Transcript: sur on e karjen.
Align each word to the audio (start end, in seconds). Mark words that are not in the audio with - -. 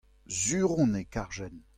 sur 0.37 0.71
on 0.79 0.91
e 1.01 1.03
karjen. 1.13 1.55